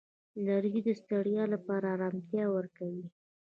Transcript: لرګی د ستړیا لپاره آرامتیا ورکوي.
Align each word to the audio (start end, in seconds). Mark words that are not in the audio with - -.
لرګی 0.45 0.81
د 0.87 0.89
ستړیا 1.01 1.43
لپاره 1.53 1.85
آرامتیا 1.95 2.45
ورکوي. 2.55 3.05